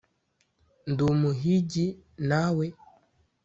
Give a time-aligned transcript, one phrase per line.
[0.89, 1.85] "ndi umuhigi,
[2.27, 2.65] nawe?"